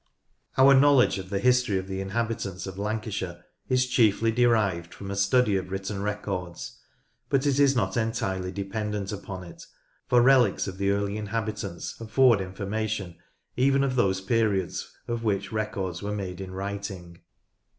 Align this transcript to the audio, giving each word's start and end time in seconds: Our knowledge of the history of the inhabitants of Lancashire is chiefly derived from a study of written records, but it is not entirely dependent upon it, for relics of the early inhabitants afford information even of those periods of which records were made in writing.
Our 0.57 0.73
knowledge 0.73 1.19
of 1.19 1.29
the 1.29 1.37
history 1.37 1.77
of 1.77 1.87
the 1.87 2.01
inhabitants 2.01 2.65
of 2.65 2.79
Lancashire 2.79 3.45
is 3.69 3.85
chiefly 3.85 4.31
derived 4.31 4.95
from 4.95 5.11
a 5.11 5.15
study 5.15 5.55
of 5.57 5.69
written 5.69 6.01
records, 6.01 6.79
but 7.29 7.45
it 7.45 7.59
is 7.59 7.75
not 7.75 7.95
entirely 7.95 8.51
dependent 8.51 9.11
upon 9.11 9.43
it, 9.43 9.63
for 10.07 10.19
relics 10.23 10.65
of 10.67 10.79
the 10.79 10.89
early 10.89 11.17
inhabitants 11.17 12.01
afford 12.01 12.41
information 12.41 13.15
even 13.55 13.83
of 13.83 13.95
those 13.95 14.21
periods 14.21 14.91
of 15.07 15.23
which 15.23 15.51
records 15.51 16.01
were 16.01 16.15
made 16.15 16.41
in 16.41 16.49
writing. 16.49 17.19